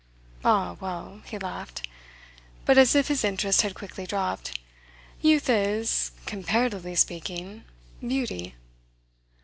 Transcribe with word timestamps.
"Ah, 0.43 0.77
well," 0.79 1.21
he 1.27 1.37
laughed, 1.37 1.87
but 2.65 2.75
as 2.75 2.95
if 2.95 3.07
his 3.07 3.23
interest 3.23 3.61
had 3.61 3.75
quickly 3.75 4.07
dropped, 4.07 4.57
"youth 5.21 5.47
is 5.47 6.09
comparatively 6.25 6.95
speaking 6.95 7.65
beauty." 8.01 8.55